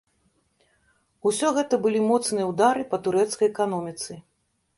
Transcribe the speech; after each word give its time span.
Усё 1.31 1.51
гэта 1.57 1.79
былі 1.83 2.01
моцныя 2.09 2.45
ўдары 2.51 2.83
па 2.95 3.01
турэцкай 3.05 3.47
эканоміцы. 3.53 4.11